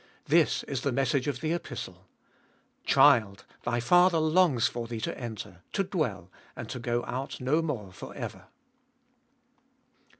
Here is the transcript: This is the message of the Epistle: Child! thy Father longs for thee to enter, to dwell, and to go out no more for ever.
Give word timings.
This 0.25 0.63
is 0.63 0.81
the 0.81 0.91
message 0.91 1.27
of 1.27 1.41
the 1.41 1.53
Epistle: 1.53 2.07
Child! 2.85 3.45
thy 3.61 3.79
Father 3.79 4.17
longs 4.17 4.65
for 4.67 4.87
thee 4.87 4.99
to 4.99 5.15
enter, 5.15 5.61
to 5.73 5.83
dwell, 5.83 6.31
and 6.55 6.67
to 6.69 6.79
go 6.79 7.05
out 7.05 7.39
no 7.39 7.61
more 7.61 7.91
for 7.93 8.15
ever. 8.15 8.45